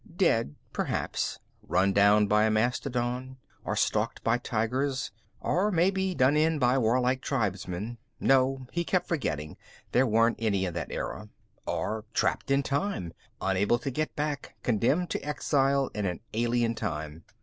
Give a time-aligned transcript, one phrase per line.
[0.15, 1.37] Dead, perhaps.
[1.61, 3.37] Run down by a mastodon.
[3.63, 5.11] Or stalked by tigers.
[5.41, 7.99] Or maybe done in by warlike tribesmen.
[8.19, 9.57] No, he kept forgetting
[9.91, 11.29] there weren't any in that era.
[11.67, 17.23] Or trapped in time, unable to get back, condemned to exile in an alien time.